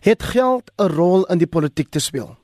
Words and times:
Het 0.00 0.22
geld 0.22 0.72
'n 0.76 0.92
rol 0.96 1.26
in 1.26 1.38
die 1.38 1.46
politiek 1.46 1.88
te 1.88 2.00
speel? 2.00 2.36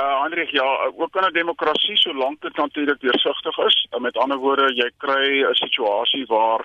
Uh 0.00 0.22
Hendrik, 0.22 0.50
ja, 0.50 0.90
ook 0.96 1.16
in 1.16 1.24
'n 1.24 1.32
demokrasie 1.32 1.96
solank 1.96 2.40
dit 2.40 2.56
natuurlik 2.56 3.00
deursigtig 3.00 3.58
is. 3.58 3.88
Uh, 3.90 4.00
met 4.00 4.16
ander 4.16 4.38
woorde, 4.38 4.74
jy 4.74 4.90
kry 4.96 5.42
'n 5.42 5.54
situasie 5.54 6.26
waar 6.26 6.64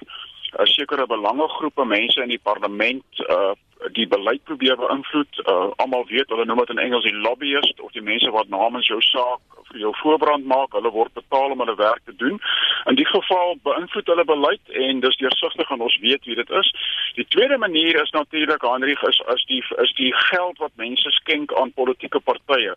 'n 0.60 0.66
sekere 0.66 1.06
belangegroepe 1.06 1.86
mense 1.86 2.22
in 2.22 2.30
die 2.30 2.44
parlement 2.44 3.06
uh 3.20 3.52
die 3.94 4.08
beleid 4.08 4.44
probeer 4.44 4.78
beïnvloed. 4.80 5.42
Uh, 5.46 5.70
Almal 5.76 6.06
weet, 6.10 6.30
hulle 6.30 6.46
noem 6.46 6.64
dit 6.64 6.74
in 6.76 6.84
Engels 6.84 7.08
die 7.08 7.16
lobbyist 7.16 7.80
of 7.80 7.92
die 7.92 8.04
mense 8.06 8.32
wat 8.32 8.50
namens 8.50 8.88
jou 8.88 9.02
saak 9.02 9.62
vir 9.72 9.80
jou 9.86 9.92
voorbrand 10.02 10.46
maak. 10.46 10.74
Hulle 10.78 10.92
word 10.92 11.14
betaal 11.14 11.56
om 11.56 11.64
hulle 11.64 11.76
werk 11.80 12.02
te 12.06 12.16
doen. 12.16 12.40
In 12.90 12.98
die 13.00 13.08
geval 13.08 13.56
beïnvloed 13.68 14.12
hulle 14.14 14.26
beleid 14.26 14.76
en 14.86 15.00
dis 15.06 15.20
deursigtig 15.22 15.72
en 15.72 15.86
ons 15.88 16.00
weet 16.04 16.26
wie 16.26 16.36
dit 16.40 16.50
is. 16.62 16.74
Die 17.20 17.28
tweede 17.28 17.58
manier 17.58 18.02
is 18.02 18.12
natuurlik 18.16 18.66
Hendrik 18.68 19.02
is 19.08 19.22
as 19.34 19.46
die 19.52 19.64
is 19.84 19.94
die 20.00 20.12
geld 20.32 20.58
wat 20.64 20.76
mense 20.76 21.12
skenk 21.20 21.54
aan 21.60 21.74
politieke 21.74 22.20
partye. 22.20 22.76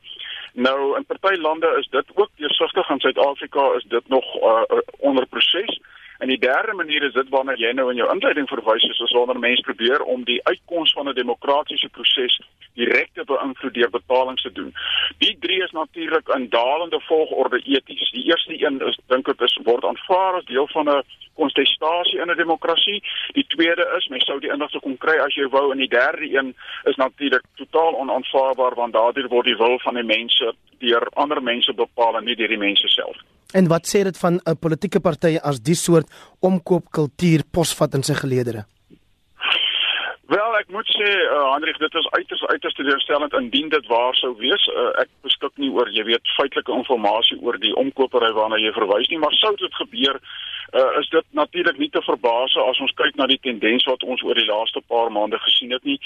Nou 0.55 0.97
in 0.97 1.07
party 1.11 1.35
lande 1.41 1.71
is 1.79 1.89
dit 1.91 2.15
ook 2.15 2.31
deursigtig 2.37 2.91
in 2.91 3.01
Suid-Afrika 3.01 3.73
is 3.77 3.85
dit 3.89 4.09
nog 4.09 4.25
uh, 4.43 4.63
onder 4.99 5.27
proses. 5.27 5.81
En 6.25 6.31
die 6.31 6.39
derde 6.39 6.73
manier 6.73 7.03
is 7.03 7.13
dit 7.13 7.29
waarna 7.29 7.53
jy 7.61 7.71
nou 7.77 7.91
in 7.93 7.99
jou 8.01 8.07
inleiding 8.09 8.47
verwys 8.49 8.85
het, 8.89 9.01
is 9.05 9.11
wanneer 9.13 9.43
mense 9.43 9.65
probeer 9.67 10.01
om 10.09 10.23
die 10.25 10.39
uitkoms 10.49 10.93
van 10.97 11.09
'n 11.09 11.15
demokratiese 11.19 11.89
proses 11.89 12.39
direk 12.81 13.11
te 13.13 13.25
beïnvloed 13.25 13.75
deur 13.75 13.91
betalings 13.91 14.43
te 14.43 14.53
doen. 14.53 14.73
Die 15.19 15.37
drie 15.41 15.61
is 15.63 15.71
natuurlik 15.71 16.29
in 16.37 16.49
dalende 16.49 17.01
volgorde 17.01 17.61
eties. 17.65 18.11
Die 18.11 18.25
eerste 18.25 18.57
een 18.67 18.81
is 18.89 18.99
dink 19.07 19.29
ek 19.29 19.41
is 19.41 19.59
word 19.65 19.85
aanvaar 19.85 20.35
as 20.41 20.45
deel 20.45 20.69
van 20.73 20.89
'n 20.89 21.03
kontestasie 21.35 22.14
in 22.21 22.31
'n 22.31 22.37
demokrasie. 22.37 23.03
Die 23.33 23.47
tweede 23.49 23.85
is 23.99 24.09
mens 24.09 24.25
sou 24.25 24.39
die 24.41 24.53
inligting 24.53 24.83
kon 24.83 24.99
kry 24.99 25.17
as 25.19 25.35
jy 25.35 25.49
wou 25.49 25.73
en 25.73 25.79
die 25.79 25.89
derde 25.89 26.27
een 26.37 26.55
is 26.85 26.97
natuurlik 26.97 27.45
totaal 27.55 27.95
onaanvaarbaar 27.95 28.75
want 28.75 28.93
daardeur 28.93 29.29
word 29.29 29.47
die 29.47 29.57
wil 29.57 29.79
van 29.79 29.95
die 29.95 30.09
mense 30.17 30.55
deur 30.79 31.09
ander 31.15 31.43
mense 31.43 31.73
bepaal 31.73 32.17
en 32.17 32.25
nie 32.25 32.37
deur 32.37 32.49
die 32.49 32.65
mense 32.69 32.89
self. 32.89 33.17
En 33.55 33.69
wat 33.69 33.87
sê 33.87 34.03
dit 34.03 34.19
van 34.19 34.41
'n 34.45 34.59
politieke 34.59 35.01
party 35.01 35.39
as 35.43 35.61
die 35.61 35.75
soort 35.75 36.09
omkoopkultuur 36.41 37.43
posvat 37.53 37.95
in 37.95 38.03
sy 38.03 38.15
geleedere? 38.15 38.65
Wel, 40.27 40.57
ek 40.57 40.71
moet 40.73 40.89
sê, 40.89 41.05
uh, 41.05 41.53
Hendrik, 41.53 41.77
dit 41.79 41.95
is 41.95 42.07
uiters 42.17 42.45
uiters 42.49 42.75
teleurstellend 42.75 43.35
indien 43.37 43.69
dit 43.69 43.87
waar 43.87 44.15
sou 44.17 44.33
wees. 44.41 44.63
Uh, 44.73 44.87
ek 45.03 45.11
beskik 45.27 45.53
nie 45.61 45.69
oor, 45.71 45.91
jy 45.93 46.05
weet, 46.09 46.31
feitelike 46.39 46.73
inligting 46.73 47.37
oor 47.45 47.59
die 47.61 47.75
omkopery 47.77 48.31
waarna 48.33 48.57
jy 48.57 48.73
verwys 48.73 49.11
nie, 49.13 49.21
maar 49.21 49.37
sou 49.37 49.53
dit 49.61 49.75
gebeur, 49.75 50.17
uh, 50.75 50.99
is 51.01 51.09
dit 51.09 51.27
natuurlik 51.31 51.79
nie 51.79 51.91
te 51.91 52.03
verbaas 52.03 52.57
as 52.69 52.81
ons 52.81 52.95
kyk 53.01 53.15
na 53.17 53.27
die 53.31 53.41
tendens 53.43 53.87
wat 53.91 54.03
ons 54.03 54.23
oor 54.23 54.35
die 54.35 54.49
laaste 54.49 54.83
paar 54.91 55.13
maande 55.13 55.39
gesien 55.47 55.71
het 55.71 55.85
nie. 55.85 55.99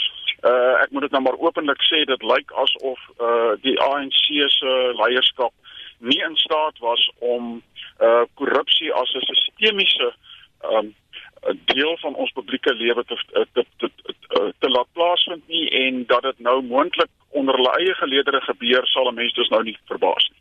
Uh, 0.42 0.74
ek 0.83 0.92
moet 0.92 1.08
dit 1.08 1.16
nou 1.16 1.22
maar 1.22 1.41
openlik 1.41 1.83
sê, 1.88 2.05
dit 2.05 2.22
lyk 2.22 2.52
asof 2.64 3.00
uh, 3.19 3.56
die 3.64 3.78
ANC 3.80 4.24
se 4.58 4.77
leierskap 5.00 5.55
nie 5.98 6.20
in 6.22 6.36
staat 6.36 6.78
was 6.78 7.11
om 7.19 7.62
uh 7.98 8.22
korrupsie 8.39 8.92
as 8.94 9.11
'n 9.14 9.27
sistemiese 9.27 10.12
um 10.62 10.94
deel 11.64 11.96
van 11.98 12.14
ons 12.14 12.30
publieke 12.33 12.74
lewe 12.74 13.05
te 13.05 13.16
te, 13.52 13.64
te 13.78 13.91
te 13.98 14.52
te 14.58 14.69
laat 14.70 14.86
plaasvind 14.92 15.48
nie 15.48 15.70
en 15.70 16.05
dat 16.06 16.22
dit 16.22 16.39
nou 16.39 16.62
moontlik 16.62 17.11
onder 17.28 17.55
hulle 17.55 17.74
eie 17.78 17.94
geleedere 17.94 18.41
gebeur 18.41 18.86
sal 18.86 19.11
'n 19.11 19.14
mens 19.14 19.34
dus 19.34 19.48
nou 19.48 19.62
nie 19.62 19.78
verbaas 19.86 20.30
nie. 20.30 20.41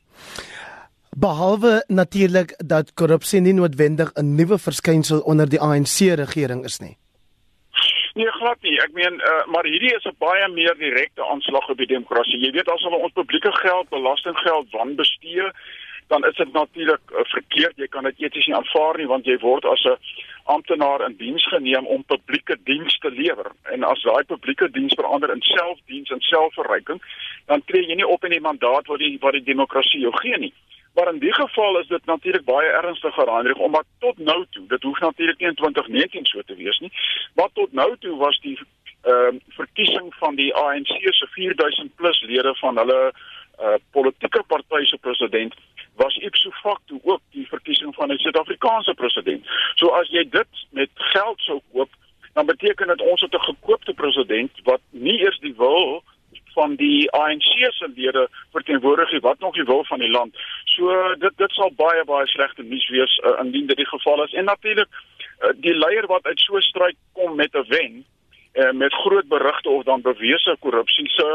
Behalwe 1.20 1.84
natuurlik 1.88 2.52
dat 2.58 2.94
korrupsie 2.94 3.40
nie 3.42 3.54
noodwendig 3.54 4.10
'n 4.14 4.36
nuwe 4.36 4.58
verskynsel 4.58 5.20
onder 5.20 5.50
die 5.50 5.60
ANC 5.60 5.98
regering 6.24 6.64
is 6.64 6.78
nie. 6.80 6.98
Nee, 8.14 8.32
glad 8.32 8.62
nie. 8.62 8.78
Ek 8.82 8.92
meen, 8.94 9.14
uh, 9.14 9.46
maar 9.54 9.66
hierdie 9.66 9.96
is 9.96 10.06
'n 10.06 10.16
baie 10.18 10.48
meer 10.50 10.76
direkte 10.78 11.26
aanslag 11.26 11.70
op 11.70 11.78
die 11.78 11.88
demokrasie. 11.88 12.40
Jy 12.40 12.52
weet 12.52 12.70
as 12.70 12.82
hulle 12.82 12.96
ons 12.96 13.14
publieke 13.14 13.52
geld, 13.52 13.90
belastinggeld 13.90 14.70
wanbestee, 14.72 15.52
dan 16.08 16.26
is 16.26 16.36
dit 16.36 16.54
natuurlik 16.54 17.02
uh, 17.12 17.18
verkeerd. 17.24 17.78
Jy 17.78 17.88
kan 17.88 18.04
dit 18.04 18.20
eties 18.20 18.46
nie 18.46 18.56
aanvaar 18.56 18.98
nie 18.98 19.08
want 19.08 19.26
jy 19.26 19.38
word 19.40 19.66
as 19.66 19.84
'n 19.84 19.98
amptenaar 20.44 21.02
in 21.06 21.16
diens 21.18 21.48
geneem 21.48 21.86
om 21.86 22.04
publieke 22.04 22.58
diens 22.64 22.98
te 22.98 23.12
lewer. 23.12 23.52
En 23.64 23.84
as 23.84 24.02
daai 24.02 24.24
publieke 24.24 24.70
diens 24.72 24.94
verander 24.94 25.30
in 25.34 25.42
selfdiens 25.42 26.10
en 26.10 26.22
selfverryking, 26.22 27.02
dan 27.46 27.62
tree 27.66 27.88
jy 27.88 27.96
nie 27.96 28.08
op 28.08 28.24
in 28.24 28.32
die 28.32 28.48
mandaat 28.50 28.86
wat 28.86 29.00
die 29.00 29.18
wat 29.22 29.34
die 29.34 29.44
demokrasie 29.44 30.00
jou 30.00 30.14
gee 30.18 30.38
nie. 30.38 30.54
Maar 30.98 31.14
in 31.14 31.20
die 31.20 31.34
geval 31.34 31.80
is 31.80 31.88
dit 31.88 32.06
natuurlik 32.06 32.46
baie 32.46 32.68
ernstiger 32.68 33.30
aanrig 33.30 33.58
omdat 33.58 33.86
tot 34.00 34.18
nou 34.18 34.46
toe, 34.50 34.68
dit 34.68 34.84
hoef 34.84 35.00
natuurlik 35.00 35.38
nie 35.38 35.48
in 35.48 35.56
2019 35.56 36.26
so 36.26 36.42
te 36.42 36.56
wees 36.56 36.80
nie, 36.80 36.92
maar 37.36 37.50
tot 37.54 37.72
nou 37.72 37.98
toe 38.00 38.16
was 38.18 38.40
die 38.40 38.58
ehm 39.02 39.36
uh, 39.36 39.42
verkiesing 39.60 40.08
van 40.22 40.36
die 40.36 40.54
ANC 40.56 40.90
se 41.20 41.28
4000 41.36 41.96
plus 41.96 42.22
lede 42.22 42.56
van 42.56 42.78
hulle 42.78 43.12
uh 43.60 43.78
politieke 43.92 44.44
party 44.48 44.86
se 44.86 44.98
president 44.98 45.54
was 46.02 46.18
ipso 46.18 46.50
facto 46.52 47.00
ook 47.04 47.22
die 47.32 47.48
verkiesing 47.48 47.96
van 47.96 48.12
'n 48.12 48.18
Suid-Afrikaanse 48.18 48.94
president. 48.94 49.46
So 49.76 49.88
as 49.88 50.10
jy 50.10 50.30
dit 50.30 50.66
met 50.70 50.90
geld 50.96 51.40
sou 51.40 51.62
koop, 51.72 51.90
dan 52.34 52.46
beteken 52.46 52.88
dit 52.88 53.02
ons 53.02 53.22
het 53.22 53.34
'n 53.34 53.50
gekoopte 53.50 53.94
president 53.94 54.52
wat 54.64 54.82
nie 54.90 55.20
eers 55.20 55.40
die 55.40 55.56
wil 55.58 56.04
van 56.58 56.76
die 56.76 57.06
ANC 57.12 57.52
se 57.78 57.90
lede 57.96 58.28
verteenwoordig 58.56 59.12
nie, 59.12 59.24
wat 59.30 59.40
nog 59.40 59.54
die 59.56 59.68
wil 59.70 59.84
van 59.86 60.02
die 60.04 60.12
land. 60.12 60.36
So 60.76 61.14
dit 61.24 61.38
dit 61.38 61.52
sal 61.58 61.72
baie 61.78 62.04
baie 62.10 62.28
slegte 62.34 62.64
nuus 62.64 62.90
wees 62.90 63.18
uh, 63.24 63.38
indien 63.46 63.70
dit 63.72 63.78
die 63.78 63.92
geval 63.94 64.24
is. 64.26 64.34
En 64.34 64.50
natuurlik 64.50 64.90
uh, 64.90 65.54
die 65.66 65.76
leier 65.78 66.08
wat 66.14 66.26
uit 66.26 66.40
so 66.40 66.58
'n 66.58 66.70
stryd 66.72 66.98
kom 67.14 67.36
met 67.36 67.54
'n 67.54 67.68
wen 67.74 68.06
uh, 68.54 68.72
met 68.72 68.94
groot 68.94 69.28
berigte 69.28 69.70
of 69.70 69.84
dan 69.84 70.02
bewese 70.02 70.58
korrupsie 70.60 71.10
se 71.10 71.28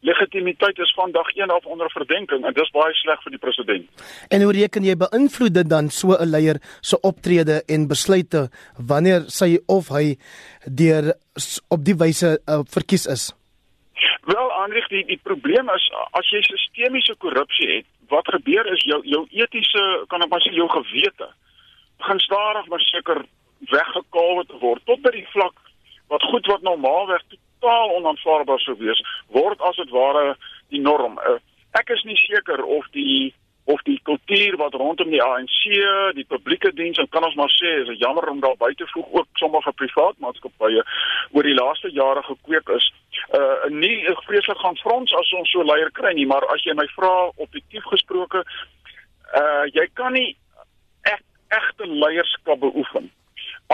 legitimiteit 0.00 0.78
is 0.78 0.92
vandag 0.96 1.36
een 1.36 1.50
af 1.50 1.64
onder 1.64 1.90
verdenking 1.90 2.44
en 2.44 2.54
dis 2.54 2.70
baie 2.70 2.94
sleg 2.94 3.22
vir 3.22 3.34
die 3.36 3.42
president. 3.42 4.06
En 4.28 4.42
hoe 4.42 4.52
reken 4.52 4.84
jy 4.84 4.96
beïnvloed 4.96 5.54
dit 5.54 5.68
dan 5.68 5.90
so 5.90 6.16
'n 6.16 6.30
leier 6.30 6.60
se 6.80 7.00
optrede 7.00 7.62
en 7.66 7.88
besluite 7.88 8.48
wanneer 8.76 9.28
sy 9.28 9.58
of 9.66 9.88
hy 9.88 10.16
deur 10.64 11.14
op 11.68 11.84
die 11.84 11.96
wyse 11.96 12.40
uh, 12.46 12.60
verkies 12.64 13.06
is? 13.06 13.39
Andrieg, 14.60 14.88
die 14.92 15.04
die 15.08 15.20
probleem 15.22 15.68
is 15.74 15.90
as 16.18 16.30
jy 16.32 16.42
sistemiese 16.46 17.16
korrupsie 17.18 17.68
het, 17.76 17.86
wat 18.12 18.28
gebeur 18.34 18.66
is 18.74 18.82
jou 18.84 19.00
jou 19.06 19.26
etiese, 19.42 19.84
kan 20.12 20.22
ek 20.22 20.30
maar 20.32 20.44
sê 20.44 20.52
jou 20.54 20.68
gewete 20.68 21.30
begin 22.00 22.20
stadig 22.20 22.66
maar 22.66 22.80
seker 22.80 23.24
weggekaal 23.70 24.44
word 24.60 24.84
tot 24.88 25.02
by 25.04 25.12
die 25.14 25.26
vlak 25.34 25.56
wat 26.12 26.24
goed 26.32 26.46
wat 26.52 26.64
normaalweg 26.66 27.22
totaal 27.28 27.92
onaanvaarbaar 27.98 28.62
sou 28.64 28.76
wees 28.80 29.02
word 29.36 29.60
as 29.68 29.76
dit 29.76 29.92
ware 29.94 30.34
die 30.72 30.80
norm. 30.80 31.18
Uh, 31.18 31.38
ek 31.78 31.92
is 31.96 32.02
nie 32.08 32.18
seker 32.24 32.64
of 32.64 32.88
die 32.96 33.34
of 33.70 33.82
die 33.86 34.00
kultuur 34.02 34.56
wat 34.58 34.74
rondom 34.74 35.12
die 35.12 35.20
ANC, 35.22 35.60
die 36.16 36.24
publieke 36.26 36.72
diens 36.74 36.98
en 36.98 37.06
kan 37.14 37.26
ons 37.28 37.36
maar 37.38 37.52
sê 37.54 37.74
is 37.84 38.00
jammer 38.00 38.26
om 38.32 38.40
daar 38.42 38.56
by 38.58 38.72
te 38.74 38.88
voeg 38.94 39.12
ook 39.20 39.28
sommige 39.38 39.72
privaat 39.82 40.18
maatskappye 40.24 40.82
oor 41.36 41.46
die 41.46 41.54
laaste 41.54 41.92
jare 41.94 42.24
gekweek 42.26 42.72
is. 42.74 42.88
Uh 43.38 43.70
nie 43.70 44.06
vreeslik 44.26 44.58
gaan 44.58 44.76
frons 44.82 45.14
as 45.14 45.32
ons 45.38 45.50
so 45.50 45.62
leier 45.62 45.90
kry 45.94 46.12
nie, 46.14 46.26
maar 46.26 46.46
as 46.54 46.64
jy 46.66 46.74
my 46.74 46.86
vra 46.96 47.30
objektief 47.36 47.84
gesproke, 47.92 48.44
uh 49.40 49.64
jy 49.70 49.86
kan 49.94 50.12
nie 50.12 50.36
ek 51.06 51.22
egte 51.48 51.86
leierskap 51.86 52.58
beoefen 52.60 53.10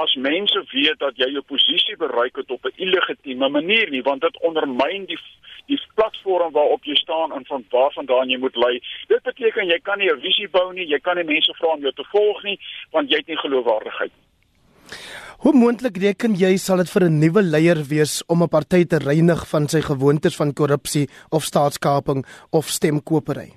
as 0.02 0.14
mense 0.14 0.60
weet 0.72 0.98
dat 1.00 1.16
jy 1.16 1.28
jou 1.32 1.42
posisie 1.48 1.96
bereik 1.96 2.36
het 2.36 2.50
op 2.50 2.64
'n 2.68 2.76
illegitieme 2.84 3.48
manier 3.48 3.90
nie 3.90 4.02
want 4.02 4.20
dit 4.20 4.40
ondermyn 4.48 5.04
die 5.06 5.18
die 5.66 5.80
platform 5.94 6.52
waarop 6.52 6.84
jy 6.84 6.94
staan 6.94 7.32
en 7.32 7.46
van 7.46 7.64
waar 7.70 7.92
vandaan 7.92 8.28
jy 8.28 8.38
moet 8.38 8.56
lei. 8.56 8.82
Dit 9.08 9.22
beteken 9.22 9.66
jy 9.66 9.78
kan 9.78 9.98
nie 9.98 10.10
'n 10.12 10.20
visie 10.20 10.48
bou 10.48 10.72
nie, 10.72 10.86
jy 10.86 10.98
kan 10.98 11.16
nie 11.16 11.24
mense 11.24 11.52
vra 11.54 11.68
om 11.68 11.80
jou 11.80 11.92
te 11.92 12.04
volg 12.04 12.42
nie 12.42 12.58
want 12.90 13.10
jy 13.10 13.16
het 13.16 13.26
nie 13.26 13.36
geloofwaardigheid. 13.36 14.12
Hoe 15.44 15.52
moontlik 15.52 15.98
reken 16.00 16.32
jy 16.40 16.54
sal 16.56 16.80
dit 16.80 16.88
vir 16.88 17.04
'n 17.04 17.18
nuwe 17.20 17.42
leier 17.44 17.80
wees 17.92 18.24
om 18.32 18.42
'n 18.42 18.48
party 18.48 18.84
te 18.88 18.98
reinig 18.98 19.42
van 19.52 19.68
sy 19.68 19.80
gewoontes 19.80 20.36
van 20.36 20.54
korrupsie 20.54 21.08
of 21.30 21.44
staatskaping 21.44 22.24
of 22.50 22.64
stemkopery? 22.68 23.52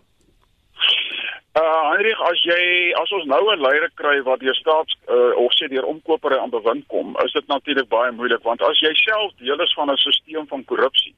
Uh 1.56 1.84
Heinrich, 1.92 2.22
as 2.32 2.44
jy 2.44 2.92
as 3.02 3.12
ons 3.12 3.26
nou 3.26 3.44
'n 3.56 3.62
leier 3.62 3.90
kry 3.96 4.22
wat 4.24 4.40
deur 4.40 4.56
staats 4.56 4.98
uh, 5.08 5.32
of 5.40 5.52
sê 5.56 5.68
deur 5.70 5.86
omkopery 5.86 6.38
aan 6.38 6.50
bewind 6.50 6.84
kom, 6.88 7.16
is 7.24 7.32
dit 7.32 7.48
natuurlik 7.48 7.88
baie 7.88 8.12
moeilik 8.12 8.44
want 8.44 8.62
as 8.62 8.80
jy 8.80 8.94
self 8.94 9.32
deel 9.40 9.60
is 9.62 9.74
van 9.74 9.90
'n 9.92 9.98
stelsel 9.98 10.46
van 10.48 10.66
korrupsie, 10.66 11.16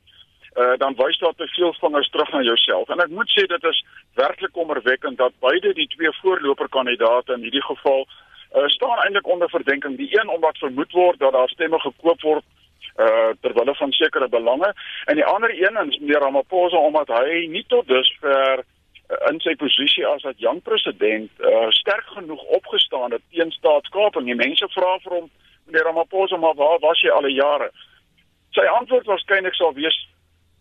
uh 0.61 0.77
dan 0.77 0.93
wys 0.93 1.17
dit 1.17 1.37
te 1.37 1.47
veel 1.57 1.73
vingers 1.73 2.09
terug 2.09 2.31
na 2.31 2.41
jouself. 2.41 2.89
En 2.89 2.99
ek 2.99 3.09
moet 3.09 3.29
sê 3.33 3.47
dit 3.47 3.63
is 3.63 3.83
werklik 4.15 4.51
kommerwekkend 4.51 5.17
dat 5.17 5.33
beide 5.39 5.73
die 5.73 5.87
twee 5.87 6.11
voorloperkandidate 6.21 7.33
in 7.33 7.41
hierdie 7.41 7.65
geval 7.65 8.05
uh 8.55 8.67
staan 8.67 8.97
eintlik 9.03 9.27
onder 9.27 9.49
verdenking. 9.49 9.97
Die 9.97 10.09
een 10.19 10.29
omdat 10.29 10.57
vermoed 10.57 10.91
word 10.91 11.19
dat 11.19 11.31
daar 11.31 11.49
stemme 11.49 11.79
gekoop 11.79 12.21
word 12.21 12.43
uh 12.97 13.31
terwyl 13.41 13.75
van 13.75 13.91
sekere 13.91 14.29
belange 14.29 14.73
en 15.05 15.15
die 15.15 15.25
ander 15.25 15.49
een 15.49 15.87
is 15.87 15.99
meneer 15.99 16.19
Ramaphosa 16.19 16.77
omdat 16.77 17.07
hy 17.07 17.47
nie 17.47 17.65
tot 17.67 17.87
dusver 17.87 18.63
in 19.29 19.39
sy 19.43 19.55
posisie 19.59 20.05
as 20.07 20.23
dat 20.23 20.39
jong 20.39 20.61
president 20.63 21.31
uh, 21.43 21.67
sterk 21.75 22.07
genoeg 22.15 22.43
opgestaan 22.57 23.11
het 23.11 23.23
teen 23.29 23.51
staatskaping. 23.51 24.25
Die 24.25 24.35
mense 24.39 24.67
vra 24.71 24.97
vir 25.03 25.17
hom, 25.17 25.29
meneer 25.67 25.87
Ramaphosa, 25.89 26.37
maar 26.39 26.55
waar 26.55 26.79
was 26.79 27.01
jy 27.03 27.11
al 27.11 27.27
die 27.27 27.35
jare? 27.35 27.67
Sy 28.55 28.63
antwoord 28.77 29.09
waarskynlik 29.11 29.55
sal 29.55 29.73
wees 29.75 29.97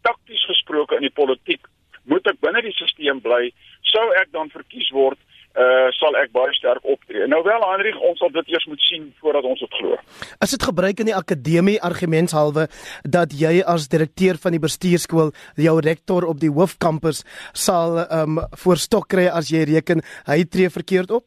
takties 0.02 0.42
gesproke 0.50 0.98
in 0.98 1.06
die 1.06 1.14
politiek 1.14 1.66
moet 2.10 2.26
ek 2.30 2.40
binne 2.42 2.62
die 2.64 2.72
stelsel 2.74 3.20
bly 3.22 3.50
sou 3.92 4.06
ek 4.20 4.30
dan 4.32 4.50
verkies 4.52 4.88
word 4.96 5.18
uh 5.58 5.88
sal 5.98 6.14
ek 6.14 6.30
baie 6.30 6.52
sterk 6.54 6.84
optree. 6.86 7.26
Nou 7.26 7.40
wel 7.42 7.64
Hendrik, 7.66 7.96
ons 8.06 8.18
sal 8.22 8.30
dit 8.30 8.52
eers 8.52 8.66
moet 8.70 8.82
sien 8.86 9.08
voordat 9.18 9.44
ons 9.44 9.58
dit 9.58 9.72
glo. 9.80 9.96
Is 10.44 10.54
dit 10.54 10.62
gebruik 10.62 11.02
in 11.02 11.10
die 11.10 11.16
akademie 11.16 11.80
argumentshalwe 11.82 12.68
dat 13.02 13.34
jy 13.34 13.58
as 13.66 13.88
direkteur 13.90 14.38
van 14.38 14.54
die 14.54 14.62
bestuurskool 14.62 15.32
jou 15.56 15.76
rektor 15.82 16.28
op 16.30 16.38
die 16.38 16.52
hoofkampus 16.54 17.24
sal 17.52 17.98
um 18.06 18.38
voorstok 18.62 19.10
kry 19.10 19.26
as 19.26 19.50
jy 19.50 19.64
reken 19.74 20.04
hy 20.30 20.44
tree 20.46 20.70
verkeerd 20.70 21.10
op? 21.10 21.26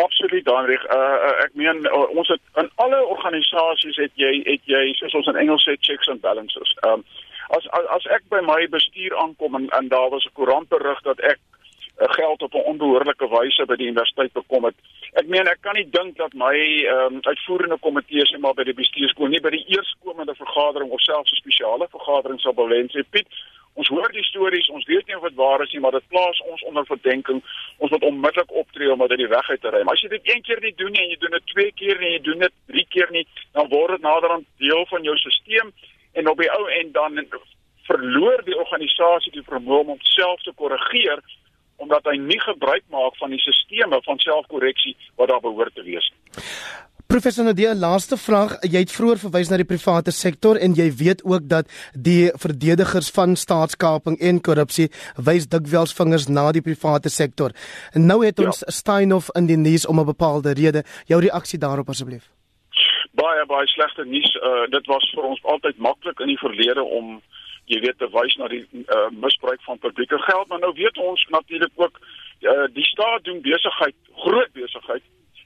Absoluut 0.00 0.46
Hendrik. 0.48 0.84
Uh, 0.92 0.96
uh 0.96 1.34
ek 1.44 1.56
meen 1.56 1.80
uh, 1.88 2.06
ons 2.12 2.28
het 2.28 2.40
in 2.60 2.68
alle 2.84 3.00
organisasies 3.14 3.96
het 4.04 4.12
jy 4.20 4.32
het 4.44 4.68
jy 4.68 4.84
soos 5.00 5.16
ons 5.16 5.32
in 5.32 5.40
Engels 5.40 5.64
sê 5.64 5.76
checks 5.80 6.08
and 6.12 6.20
balances. 6.20 6.76
Um 6.84 7.04
as 7.56 7.64
as, 7.72 7.88
as 7.96 8.08
ek 8.16 8.28
by 8.28 8.40
my 8.44 8.66
bestuur 8.68 9.16
aankom 9.16 9.56
en, 9.58 9.68
en 9.76 9.88
daar 9.88 10.12
was 10.12 10.28
'n 10.28 10.36
koerantberig 10.36 11.00
dat 11.08 11.20
ek 11.20 11.40
geld 12.00 12.42
op 12.42 12.54
'n 12.54 12.68
onbehoorlike 12.72 13.28
wyse 13.28 13.66
by 13.66 13.76
die 13.76 13.86
universiteit 13.86 14.32
bekom 14.32 14.64
het. 14.64 14.74
Ek 15.12 15.26
meen 15.26 15.46
ek 15.46 15.60
kan 15.60 15.74
nie 15.74 15.90
dink 15.90 16.16
dat 16.16 16.32
my 16.32 16.56
ehm 16.56 17.14
um, 17.14 17.18
uitvoerende 17.22 17.78
komitee 17.78 18.24
sê 18.26 18.38
maar 18.38 18.54
by 18.54 18.64
die 18.64 18.80
bestuurskool 18.82 19.28
nie 19.28 19.40
by 19.40 19.50
die 19.50 19.66
eerskomende 19.66 20.34
vergadering 20.34 20.90
of 20.90 21.00
selfs 21.00 21.32
'n 21.32 21.42
spesiale 21.42 21.86
vergadering 21.90 22.40
sal 22.40 22.54
hê 22.54 22.86
sê 22.88 23.02
Piet 23.10 23.26
Ons 23.74 23.88
hoor 23.88 24.10
die 24.12 24.24
stories, 24.26 24.68
ons 24.68 24.86
weet 24.86 25.06
nie 25.06 25.16
of 25.16 25.22
dit 25.22 25.34
waar 25.34 25.62
is 25.62 25.72
nie, 25.72 25.80
maar 25.80 25.94
dit 25.94 26.08
plaas 26.08 26.40
ons 26.40 26.62
onder 26.62 26.86
verdenking. 26.86 27.38
Ons 27.78 27.90
moet 27.90 28.02
onmiddellik 28.02 28.52
optree 28.52 28.92
om 28.92 28.98
dit 28.98 29.10
uit 29.10 29.18
die 29.18 29.28
weg 29.28 29.50
uit 29.50 29.60
te 29.60 29.70
ry. 29.70 29.82
Maar 29.82 29.94
as 29.94 30.02
jy 30.02 30.08
dit 30.08 30.28
een 30.32 30.42
keer 30.42 30.60
nie 30.60 30.74
doen 30.76 30.92
nie 30.92 31.02
en 31.04 31.08
jy 31.08 31.18
doen 31.22 31.36
dit 31.38 31.46
twee 31.46 31.72
keer 31.72 32.00
nie, 32.02 32.10
jy 32.16 32.20
doen 32.20 32.38
dit 32.38 32.54
drie 32.66 32.86
keer 32.88 33.08
nie, 33.10 33.26
dan 33.52 33.70
word 33.70 33.90
dit 33.96 34.02
naderhand 34.02 34.46
deel 34.58 34.84
van 34.90 35.06
jou 35.06 35.16
stelsel 35.16 35.70
en 36.12 36.28
op 36.28 36.42
die 36.42 36.50
ou 36.50 36.64
end 36.80 36.92
dan 36.94 37.22
verloor 37.86 38.42
die 38.46 38.58
organisasie 38.58 39.32
die 39.34 39.46
vermoë 39.46 39.84
om 39.84 39.92
homself 39.94 40.42
te 40.42 40.52
korrigeer 40.58 41.22
omdat 41.80 42.04
hy 42.04 42.16
nie 42.20 42.40
gebruik 42.40 42.84
maak 42.92 43.16
van 43.22 43.34
die 43.34 43.42
sisteme 43.42 44.00
van 44.04 44.18
selfkorreksie 44.18 44.96
wat 45.16 45.32
daar 45.32 45.44
behoort 45.44 45.74
te 45.74 45.82
wees. 45.82 46.06
Professor 47.10 47.42
Nadia, 47.44 47.72
laaste 47.74 48.14
vraag. 48.14 48.52
Jy 48.62 48.84
het 48.84 48.92
vroeër 48.94 49.18
verwys 49.18 49.48
na 49.50 49.56
die 49.58 49.66
private 49.66 50.12
sektor 50.14 50.58
en 50.62 50.76
jy 50.78 50.84
weet 50.94 51.24
ook 51.26 51.48
dat 51.50 51.66
die 52.06 52.30
verdedigers 52.38 53.08
van 53.16 53.34
staatskaping 53.34 54.20
en 54.28 54.38
korrupsie 54.46 54.86
wys 55.18 55.48
dikwels 55.50 55.90
vingers 55.98 56.28
na 56.30 56.44
die 56.54 56.62
private 56.62 57.10
sektor. 57.10 57.50
En 57.98 58.06
nou 58.06 58.20
het 58.22 58.38
ons 58.38 58.62
ja. 58.62 58.70
Steinhoff 58.70 59.32
in 59.34 59.50
die 59.50 59.58
nuus 59.58 59.88
om 59.90 59.98
'n 59.98 60.06
bepaalde 60.12 60.54
rede. 60.54 60.84
Jou 61.10 61.18
reaksie 61.20 61.58
daarop 61.58 61.90
asseblief. 61.90 62.30
Baie 63.18 63.46
baie 63.46 63.66
slegte 63.66 64.04
nuus. 64.04 64.30
Uh, 64.38 64.70
dit 64.70 64.86
was 64.86 65.10
vir 65.14 65.24
ons 65.24 65.42
altyd 65.42 65.78
maklik 65.78 66.20
in 66.20 66.30
die 66.30 66.38
verlede 66.38 66.82
om 66.82 67.20
jy 67.70 67.78
weet 67.84 67.98
te 67.98 68.08
wys 68.10 68.34
na 68.40 68.48
die 68.50 68.64
uh, 68.72 69.06
misbruik 69.22 69.62
van 69.62 69.78
publieke 69.78 70.18
geld. 70.26 70.48
Maar 70.48 70.62
nou 70.64 70.72
weet 70.74 70.98
ons 70.98 71.24
natuurlik 71.30 71.72
ook 71.74 71.98
uh, 72.00 72.66
die 72.74 72.84
staat 72.84 73.24
doen 73.24 73.40
besigheid 73.40 73.96
groot 74.24 74.52
besigheid 74.52 75.02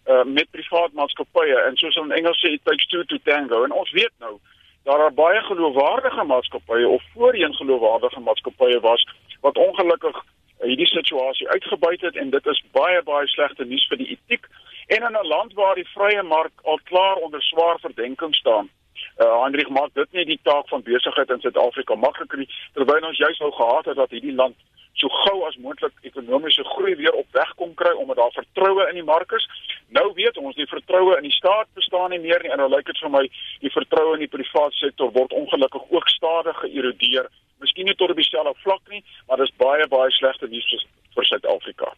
uh, 0.07 0.25
met 0.25 0.51
privaat 0.51 0.93
maatskappye. 0.93 1.57
En 1.69 1.77
soos 1.77 1.97
in 2.01 2.13
Engels 2.19 2.41
sê 2.41 2.55
it 2.57 2.65
takes 2.65 2.87
two 2.89 3.05
to 3.05 3.19
tango. 3.29 3.65
En 3.65 3.73
ons 3.73 3.93
weet 3.93 4.13
nou 4.25 4.39
daar 4.85 5.01
are 5.01 5.13
baie 5.17 5.41
geloofwaardige 5.41 6.25
maatskappye 6.29 6.89
of 6.89 7.03
voorheen 7.15 7.55
geloofwaardige 7.55 8.21
maatskappye 8.21 8.81
was 8.85 9.07
wat 9.41 9.57
ongelukkig 9.57 10.19
hierdie 10.65 10.89
situasie 10.89 11.49
uitgebuit 11.49 12.01
het. 12.01 12.17
En 12.17 12.31
dit 12.31 12.47
is 12.47 12.63
baie 12.73 13.03
baie 13.03 13.29
slegte 13.33 13.65
nuus 13.65 13.87
vir 13.89 14.01
die 14.01 14.11
etiek 14.17 14.49
en 14.87 15.09
in 15.09 15.17
'n 15.17 15.27
land 15.27 15.53
waar 15.53 15.75
die 15.75 15.89
vrye 15.93 16.23
mark 16.23 16.53
al 16.63 16.81
klaar 16.85 17.17
onder 17.17 17.43
swaar 17.43 17.79
verdenking 17.81 18.35
staan 18.35 18.69
uh, 19.23 19.43
Hendrik 19.43 19.69
maak 19.69 19.95
dit 19.95 20.13
nie 20.13 20.25
die 20.25 20.41
taak 20.43 20.69
van 20.69 20.83
besigheid 20.83 21.31
in 21.31 21.41
Suid-Afrika 21.41 21.95
makliker 21.95 22.39
nie 22.39 22.51
terwyl 22.73 23.11
ons 23.11 23.19
juis 23.19 23.39
nou 23.39 23.53
gehad 23.53 23.91
het 23.91 24.01
dat 24.01 24.11
hierdie 24.11 24.35
land 24.35 24.57
so 24.95 25.09
gou 25.09 25.43
as 25.47 25.57
moontlik 25.59 25.95
ekonomiese 26.07 26.65
groei 26.65 26.95
weer 26.97 27.15
op 27.19 27.27
weg 27.33 27.55
kom 27.61 27.75
kry 27.75 27.93
omdat 27.99 28.17
daar 28.17 28.37
vertroue 28.37 28.87
in 28.89 29.01
die 29.01 29.07
mark 29.07 29.33
is. 29.33 29.47
Nou 29.89 30.07
weet 30.15 30.39
ons 30.39 30.57
die 30.57 30.69
vertroue 30.71 31.17
in 31.19 31.27
die 31.27 31.35
staat 31.35 31.69
bestaan 31.75 32.15
nie 32.15 32.23
meer 32.23 32.43
nie 32.43 32.53
en 32.55 32.63
nou 32.63 32.71
lyk 32.71 32.87
dit 32.91 33.03
vir 33.03 33.13
my 33.17 33.25
die 33.65 33.75
vertroue 33.75 34.15
in 34.19 34.25
die 34.27 34.31
private 34.37 34.79
sektor 34.79 35.11
word 35.19 35.35
ongelukkig 35.35 35.91
ook 35.91 36.09
stadig 36.15 36.63
geërodeer. 36.63 37.31
Miskien 37.63 37.91
nie 37.91 37.99
tot 37.99 38.15
op 38.15 38.23
dieselfde 38.23 38.55
vlak 38.63 38.83
nie, 38.91 39.03
maar 39.29 39.43
dis 39.43 39.55
baie 39.59 39.87
baie 39.91 40.11
slegte 40.15 40.51
nuus 40.51 40.87
vir 41.15 41.31
Suid-Afrika. 41.31 41.95